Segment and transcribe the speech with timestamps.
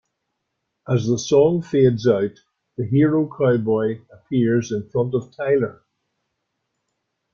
[0.89, 2.39] As the song fades out,
[2.75, 5.83] the hero cowboy appears in front of Tyler.